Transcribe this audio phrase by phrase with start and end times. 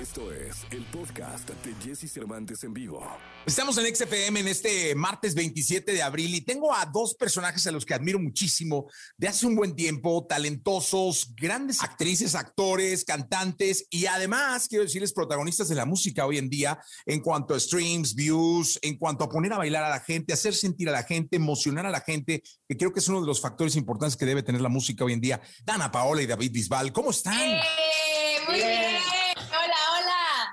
[0.00, 3.06] Esto es el podcast de Jesse Cervantes en vivo.
[3.44, 7.70] Estamos en XFM en este martes 27 de abril y tengo a dos personajes a
[7.70, 14.06] los que admiro muchísimo de hace un buen tiempo, talentosos, grandes actrices, actores, cantantes y
[14.06, 18.78] además, quiero decirles, protagonistas de la música hoy en día en cuanto a streams, views,
[18.80, 21.84] en cuanto a poner a bailar a la gente, hacer sentir a la gente, emocionar
[21.84, 24.62] a la gente, que creo que es uno de los factores importantes que debe tener
[24.62, 25.42] la música hoy en día.
[25.62, 27.38] Dana Paola y David Bisbal, ¿cómo están?
[27.38, 27.60] ¡Eh!
[28.48, 28.99] Muy bien.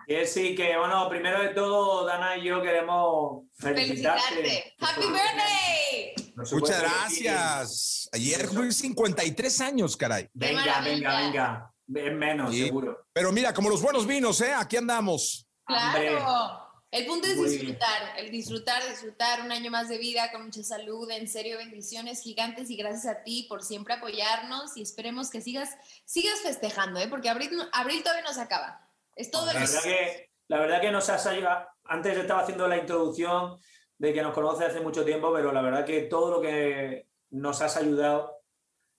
[0.07, 4.21] Que sí, que bueno, primero de todo, Dana y yo queremos felicitarte.
[4.37, 4.75] Felicitarte.
[4.79, 6.33] Happy birthday.
[6.33, 8.09] No Muchas gracias.
[8.13, 10.29] Ayer cumplí 53 años, caray.
[10.33, 11.73] Venga, venga, venga.
[11.93, 12.63] Es menos, Sí.
[12.63, 13.05] seguro.
[13.11, 14.53] Pero mira, como los buenos vinos, ¿eh?
[14.53, 15.45] Aquí andamos.
[15.65, 16.63] Claro.
[16.89, 20.63] El punto es Muy disfrutar, el disfrutar, disfrutar un año más de vida con mucha
[20.63, 25.41] salud, en serio, bendiciones gigantes y gracias a ti por siempre apoyarnos y esperemos que
[25.41, 25.71] sigas,
[26.05, 27.09] sigas festejando, ¿eh?
[27.09, 28.86] porque abril, abril todavía no se acaba.
[29.17, 31.67] Es todo La verdad que, la verdad que nos has ayudado.
[31.85, 33.57] Antes estaba haciendo la introducción
[33.97, 37.61] de que nos conoce hace mucho tiempo, pero la verdad que todo lo que nos
[37.61, 38.35] has ayudado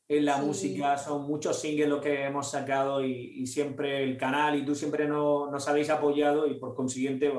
[0.08, 0.42] en la Sí.
[0.46, 4.74] música son muchos singles los que hemos sacado y, y siempre el canal y tú
[4.74, 7.30] siempre no- nos habéis apoyado y por consiguiente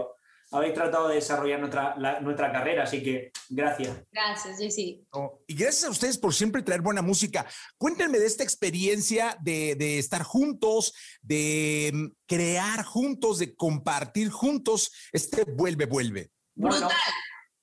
[0.51, 2.83] habéis tratado de desarrollar nuestra, la- nuestra carrera.
[2.83, 4.03] Así que gracias.
[4.11, 5.05] Gracias, Jessy.
[5.11, 7.45] Oh, Y gracias a ustedes por siempre traer buena música.
[7.77, 14.91] Cuéntenme de esta experiencia de, de estar juntos, de mm, crear juntos, de compartir juntos.
[15.11, 16.31] Este vuelve, vuelve.
[16.55, 16.97] Bueno, Brutal,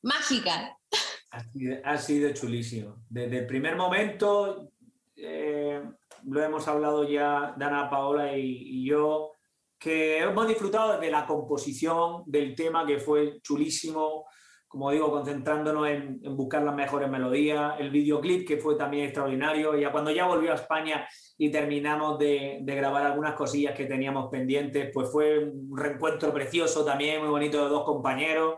[0.03, 0.77] mágica.
[1.31, 3.05] Ha sido, ha sido chulísimo.
[3.11, 4.71] Desde el primer momento,
[5.17, 5.83] eh,
[6.25, 8.43] lo hemos hablado ya Dana, Paola y,
[8.83, 9.33] y yo,
[9.79, 14.27] que hemos disfrutado de la composición del tema, que fue chulísimo,
[14.67, 19.93] como digo, concentrándonos en, buscar las mejores melodías, el videoclip, que fue también extraordinario, ya
[19.93, 21.07] cuando ya volvió a España
[21.39, 26.85] y terminamos de, de grabar algunas cosillas que teníamos pendientes, pues fue un reencuentro precioso
[26.85, 28.57] también, muy bonito de dos compañeros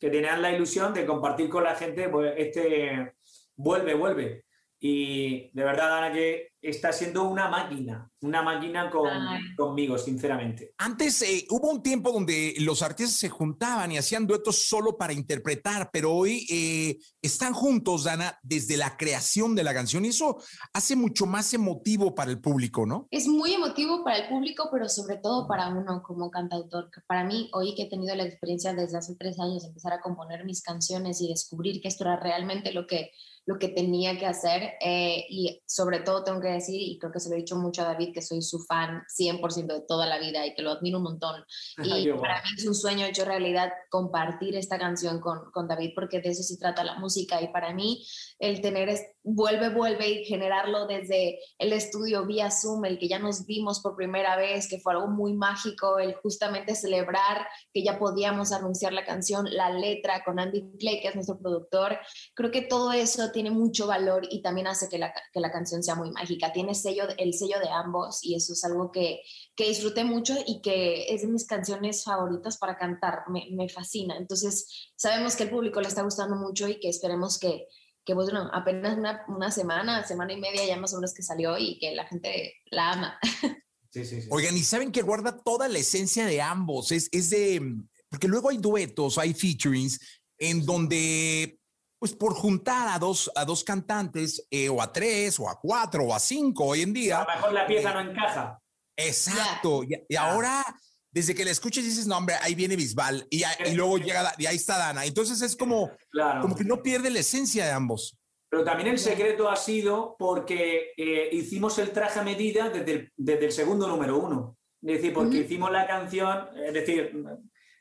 [0.00, 3.12] que tenían la ilusión de compartir con la gente, pues este
[3.54, 4.44] vuelve, vuelve.
[4.80, 9.08] Y de verdad, Ana, que está siendo una máquina, una máquina con,
[9.56, 10.74] conmigo, sinceramente.
[10.78, 15.12] Antes eh, hubo un tiempo donde los artistas se juntaban y hacían duetos solo para
[15.12, 20.38] interpretar, pero hoy eh, están juntos, Dana, desde la creación de la canción y eso
[20.72, 23.08] hace mucho más emotivo para el público, ¿no?
[23.10, 26.90] Es muy emotivo para el público, pero sobre todo para uno como cantautor.
[26.90, 29.94] que Para mí, hoy que he tenido la experiencia desde hace tres años de empezar
[29.94, 33.12] a componer mis canciones y descubrir que esto era realmente lo que,
[33.46, 37.20] lo que tenía que hacer, eh, y sobre todo tengo que decir, y creo que
[37.20, 40.18] se lo he dicho mucho a David, que soy su fan 100% de toda la
[40.18, 41.44] vida y que lo admiro un montón.
[42.00, 46.20] Y para mí es un sueño hecho realidad compartir esta canción con, con David, porque
[46.20, 47.40] de eso se trata la música.
[47.42, 48.04] Y para mí,
[48.38, 48.88] el tener
[49.22, 53.96] vuelve, vuelve y generarlo desde el estudio vía Zoom, el que ya nos vimos por
[53.96, 59.04] primera vez, que fue algo muy mágico, el justamente celebrar que ya podíamos anunciar la
[59.04, 61.98] canción, la letra con Andy Clay, que es nuestro productor.
[62.34, 65.82] Creo que todo eso tiene mucho valor y también hace que la, que la canción
[65.82, 66.52] sea muy mágica.
[66.52, 69.20] Tiene sello, el sello de ambos y eso es algo que,
[69.54, 74.16] que disfruté mucho y que es de mis canciones favoritas para cantar, me, me fascina.
[74.16, 77.66] Entonces, sabemos que el público le está gustando mucho y que esperemos que,
[78.04, 81.22] que pues, bueno, apenas una, una semana, semana y media ya más o menos que
[81.22, 83.18] salió y que la gente la ama.
[83.92, 84.28] Sí, sí, sí.
[84.30, 86.92] Oigan, y saben que guarda toda la esencia de ambos.
[86.92, 87.60] Es, es de.
[88.08, 89.98] Porque luego hay duetos, hay featurings
[90.38, 91.58] en donde,
[91.98, 96.04] pues por juntar a dos, a dos cantantes, eh, o a tres, o a cuatro,
[96.04, 97.26] o a cinco hoy en a día.
[97.28, 98.60] lo mejor la pieza no encaja.
[98.96, 99.82] Exacto.
[99.82, 100.64] Y, y ahora,
[101.12, 103.26] desde que la escuchas, dices, no, hombre, ahí viene Bisbal.
[103.30, 105.04] Y, y luego llega, Da- y ahí está Dana.
[105.04, 106.42] Entonces es como, Claro.
[106.42, 108.16] como que no pierde la esencia de ambos.
[108.48, 113.12] Pero también el secreto ha sido porque eh, hicimos el traje a medida desde el,
[113.16, 114.56] desde el segundo número uno.
[114.82, 117.12] Es decir, porque hicimos la canción, es decir,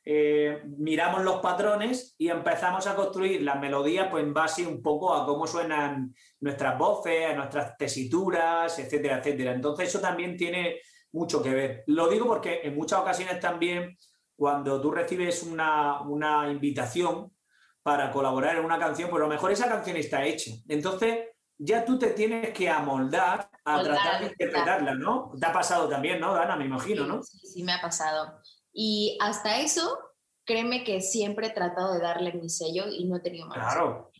[0.06, 5.13] eh, miramos los patrones y empezamos a construir las melodías pues, en base un poco
[5.13, 9.53] a cómo suenan nuestras voces, a nuestras tesituras, etcétera, etcétera.
[9.53, 10.78] Entonces eso también tiene
[11.12, 11.84] mucho que ver.
[11.88, 13.97] Lo digo porque en muchas ocasiones también
[14.35, 17.32] cuando tú recibes una, una invitación
[17.84, 20.52] para colaborar en una canción, pues a lo mejor esa canción está hecha.
[20.67, 21.28] Entonces,
[21.58, 25.34] ya tú te tienes que amoldar a Moldar, tratar de interpretarla, ¿no?
[25.40, 26.56] Te ha pasado también, ¿no, Dana?
[26.56, 27.22] Me imagino, ¿no?
[27.22, 28.40] Sí, sí, me ha pasado.
[28.72, 29.97] Y hasta eso,
[30.46, 34.12] créeme que siempre he tratado de darle mi sello y no he tenido malas Claro.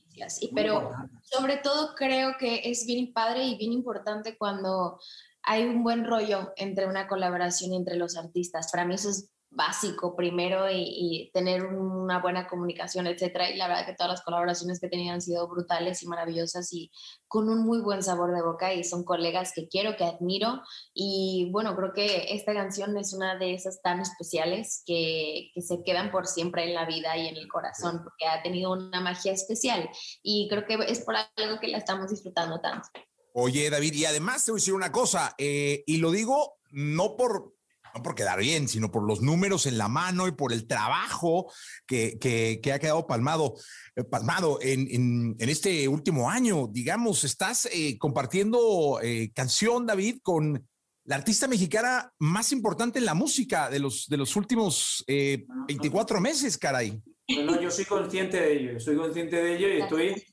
[0.42, 1.16] Y, pero importante.
[1.22, 5.00] sobre todo creo que es bien padre y bien importante cuando
[5.44, 8.72] hay un buen rollo entre una colaboración y entre los artistas.
[8.72, 13.50] Para mí eso es básico primero y, tener una buena comunicación, etcétera.
[13.50, 16.72] Y la verdad que todas las colaboraciones que he tenido han sido brutales y maravillosas
[16.74, 16.92] y
[17.28, 20.62] con un muy buen sabor de boca y son colegas que quiero, que admiro.
[20.94, 25.84] Y bueno, creo que esta canción es una de esas tan especiales que, que se
[25.84, 29.32] quedan por siempre en la vida y en el corazón porque ha tenido una magia
[29.32, 29.90] especial
[30.22, 32.88] y creo que es por algo que la estamos disfrutando tanto.
[33.34, 37.16] Oye, David, y además te voy a decir una cosa, eh, y lo digo no
[37.16, 37.54] por,
[37.94, 41.52] no por quedar bien, sino por los números en la mano y por el trabajo
[41.86, 43.56] que, que, ha quedado palmado,
[43.96, 46.68] eh, palmado en, en, en, este último año.
[46.72, 49.00] Digamos, estás eh, compartiendo
[49.34, 50.68] canción, David, con
[51.06, 56.58] la artista mexicana más importante en la música de los, de los últimos 24 meses,
[56.58, 57.02] caray.
[57.28, 60.24] No, yo soy consciente de ello, soy consciente de ello y estoy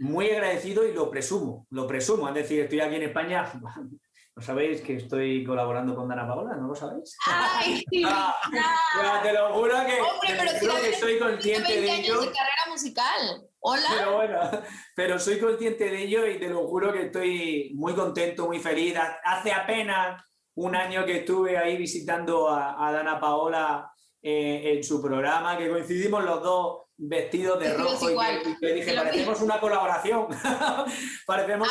[0.00, 2.28] muy agradecido y lo presumo, lo presumo.
[2.28, 3.52] Es decir, estoy aquí en España.
[4.36, 6.54] ¿No sabéis que estoy colaborando con Dana Paola?
[6.54, 7.16] ¿No lo sabéis?
[7.26, 7.84] ¡Ay!
[9.00, 12.20] Ah, te lo juro que, Hombre, pero si que soy consciente de ello.
[12.20, 13.48] de carrera musical.
[13.60, 13.88] Hola.
[13.96, 14.40] Pero bueno,
[14.94, 18.94] pero soy consciente de ello y te lo juro que estoy muy contento, muy feliz.
[19.24, 20.22] Hace apenas
[20.54, 25.68] un año que estuve ahí visitando a, a Dana Paola eh, en su programa, que
[25.68, 30.26] coincidimos los dos vestidos de rojo y que, dije, parecemos una colaboración.
[31.26, 31.68] parecemos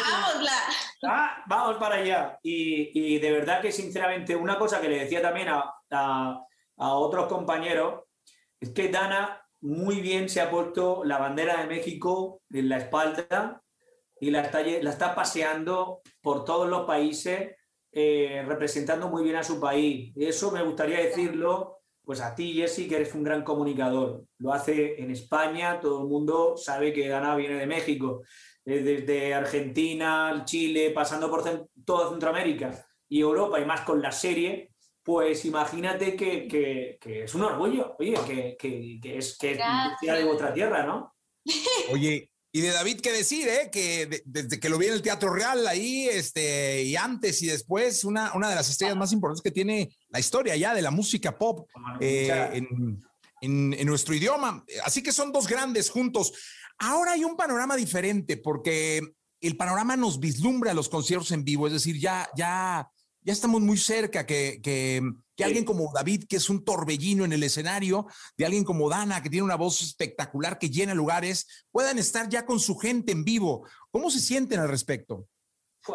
[1.03, 2.39] ah, vamos para allá.
[2.41, 6.43] Y, de verdad que sinceramente una cosa que le decía también a, a,
[6.77, 8.03] otros compañeros
[8.59, 13.61] es que Dana muy bien se ha puesto la bandera de México en la espalda
[14.19, 17.55] y la está, la está paseando por todos los países
[17.91, 20.13] eh, representando muy bien a su país.
[20.15, 24.23] Eso me gustaría decirlo pues a ti, Jesse, que eres un gran comunicador.
[24.37, 28.23] Lo hace en España, todo el mundo sabe que Dana viene de México,
[28.63, 31.43] eh, desde Argentina, Chile, pasando por
[31.83, 32.71] toda Centroamérica
[33.09, 34.71] y Europa, y más con la serie,
[35.03, 38.55] pues imagínate que, es un orgullo, oye, que,
[39.03, 39.57] es que es
[39.99, 41.13] de otra tierra, ¿no?
[41.91, 43.47] Oye, y de David, ¿qué decir?
[43.47, 43.69] Eh?
[43.71, 48.03] Que desde que lo vi en el Teatro Real, ahí, este, y antes y después,
[48.03, 51.37] una, una de las estrellas más importantes que tiene la historia ya de la música
[51.37, 51.69] pop
[51.99, 52.63] eh,
[53.41, 54.65] en, en, nuestro idioma.
[54.83, 56.33] Así que son dos grandes juntos.
[56.79, 59.03] Ahora hay un panorama diferente porque
[59.39, 62.89] el panorama nos vislumbra los conciertos en vivo, es decir, ya, ya,
[63.27, 65.03] ya estamos muy cerca que, que
[65.37, 69.21] que alguien como David, que es un torbellino en el escenario, de alguien como Dana,
[69.21, 73.23] que tiene una voz espectacular, que llena lugares, puedan estar ya con su gente en
[73.23, 73.65] vivo.
[73.91, 75.27] ¿Cómo se sienten al respecto?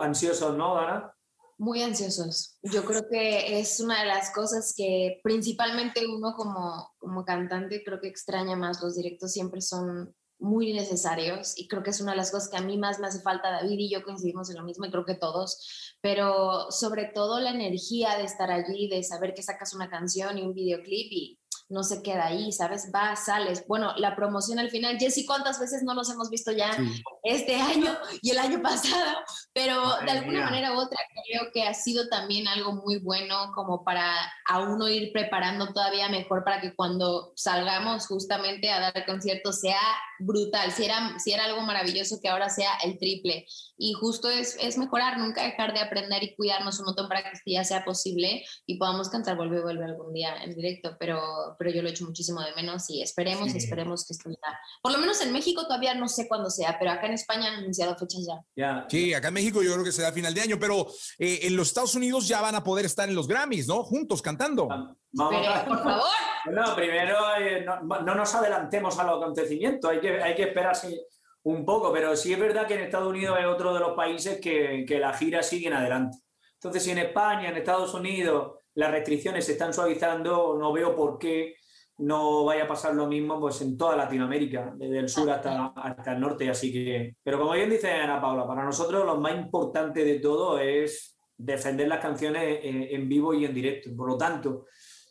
[0.00, 1.12] Ansiosos, ¿no, Dana?
[1.58, 2.56] Muy ansiosos.
[2.62, 8.00] Yo creo que es una de las cosas que principalmente uno como, como cantante creo
[8.00, 8.80] que extraña más.
[8.80, 12.56] Los directos siempre son muy necesarios y creo que es una de las cosas que
[12.56, 13.50] a mí más me hace falta.
[13.50, 17.50] David y yo coincidimos en lo mismo y creo que todos, pero sobre todo la
[17.50, 21.82] energía de estar allí, de saber que sacas una canción y un videoclip y no
[21.82, 22.90] se queda ahí, ¿sabes?
[22.94, 23.66] Va, sales.
[23.66, 26.76] Bueno, la promoción al final, Jessy, ¿cuántas veces no nos hemos visto ya
[27.22, 29.18] este año y el año pasado?
[29.52, 30.98] Pero de alguna manera u otra
[31.28, 34.12] creo que ha sido también algo muy bueno como para
[34.46, 39.52] a uno ir preparando todavía mejor para que cuando salgamos justamente a dar el concierto
[39.52, 39.80] sea
[40.18, 43.46] brutal, si era, si era algo maravilloso que ahora sea el triple.
[43.76, 47.30] Y justo es, es mejorar, nunca dejar de aprender y cuidarnos un montón para que
[47.46, 51.20] ya sea posible y podamos cantar Vuelve, Vuelve algún día en directo, pero,
[51.58, 54.58] pero yo lo he hecho muchísimo de menos y esperemos, esperemos que esto ya.
[54.82, 57.54] Por lo menos en México todavía no sé cuándo sea, pero acá en España han
[57.56, 58.26] anunciado fechas
[58.56, 58.86] ya.
[58.88, 60.86] Sí, acá en México yo creo que será a final de año, pero
[61.18, 63.82] eh, en los Estados Unidos ya van a poder estar en los Grammys, ¿no?
[63.82, 64.68] Juntos cantando.
[65.12, 66.04] Vamos por favor.
[66.44, 71.06] Bueno, primero eh, no, nos adelantemos a los acontecimientos, hay que, hay que esperarse
[71.44, 74.40] un poco, pero sí es verdad que en Estados Unidos es otro de los países
[74.40, 76.18] que, que la gira sigue en adelante.
[76.54, 81.18] Entonces, si en España, en Estados Unidos, las restricciones se están suavizando, no veo por
[81.18, 81.56] qué
[82.02, 86.12] no vaya a pasar lo mismo pues en toda Latinoamérica, desde el sur hasta, hasta
[86.12, 86.50] el norte.
[86.50, 90.58] Así que, pero como bien dice Ana Paula, para nosotros lo más importante de todo
[90.58, 93.90] es defender las canciones en vivo y en directo.
[93.96, 94.66] Por lo tanto,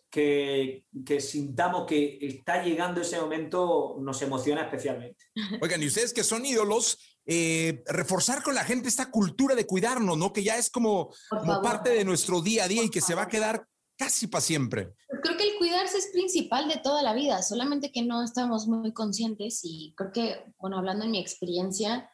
[0.10, 5.25] que, que, sintamos que está llegando ese momento nos emociona especialmente.
[5.62, 10.17] Oigan, y ustedes que son ídolos, eh, reforzar con la gente esta cultura de cuidarnos,
[10.17, 10.33] ¿no?
[10.33, 13.24] Que ya es como, como parte de nuestro día a día y que se va
[13.24, 13.65] a quedar
[14.01, 14.96] casi para siempre.
[15.22, 18.93] Creo que el cuidarse es principal de toda la vida, solamente que no estamos muy
[18.93, 22.10] conscientes y creo que, bueno, hablando en mi experiencia,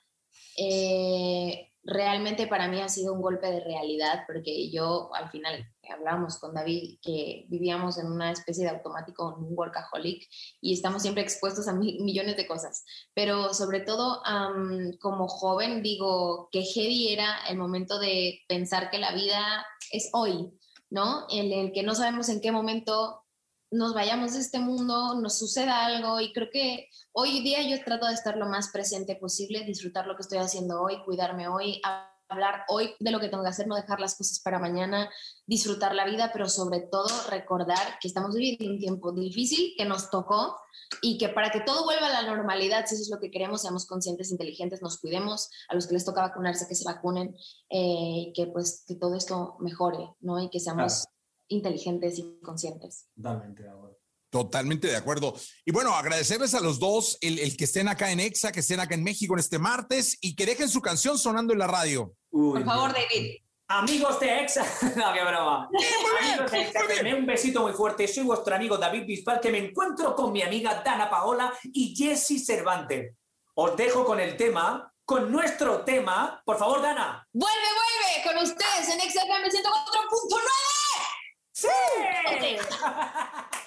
[0.58, 6.38] eh, realmente para mí ha sido un golpe de realidad, porque yo al final hablábamos
[6.40, 10.28] con David que vivíamos en una especie de automático, un workaholic,
[10.60, 12.84] y estamos siempre expuestos a millones de cosas.
[13.14, 14.22] Pero sobre todo
[15.00, 20.52] como joven, digo que heavy era el momento de pensar que la vida es hoy,
[20.90, 21.26] ¿no?
[21.30, 23.24] En el que no sabemos en qué momento
[23.72, 28.08] nos vayamos de este mundo, nos suceda algo y creo que hoy día yo trato
[28.08, 31.82] de estar lo más presente posible, disfrutar lo que estoy haciendo hoy, cuidarme hoy,
[32.30, 35.10] hablar hoy de lo que tengo que hacer, no dejar las cosas para mañana,
[35.46, 40.10] disfrutar la vida, pero sobre todo recordar que estamos viviendo un tiempo difícil que nos
[40.10, 40.58] tocó
[41.02, 43.62] y que para que todo vuelva a la normalidad, si eso es lo que queremos,
[43.62, 47.36] seamos conscientes, inteligentes, nos cuidemos, a los que les toca vacunarse, que se vacunen,
[47.70, 50.40] eh, que pues que todo esto mejore, ¿no?
[50.42, 51.06] Y que seamos
[51.48, 53.10] inteligentes y conscientes.
[53.16, 54.07] Totalmente de acuerdo.
[54.30, 55.36] Totalmente de acuerdo.
[55.64, 58.94] Y bueno, agradecerles a los dos el, que estén acá en EXA, que estén acá
[58.94, 62.14] en México en este martes y que dejen su canción sonando en la radio.
[62.30, 63.38] Por favor, David.
[63.70, 64.64] Amigos de EXA,
[64.96, 65.70] no, qué broma.
[66.20, 68.08] Amigos de EXA, un besito muy fuerte.
[68.08, 72.46] Soy vuestro amigo David Bisbal, que me encuentro con mi amiga Dana Paola y Jesse
[72.46, 73.14] Cervantes.
[73.56, 76.42] Os dejo con el tema, con nuestro tema.
[76.46, 77.28] Por favor, Dana.
[77.34, 79.62] Vuelve, vuelve con ustedes en EXA FM 104.9.
[81.54, 81.68] ¡Sí!